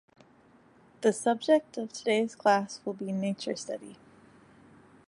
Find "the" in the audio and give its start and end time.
1.01-1.13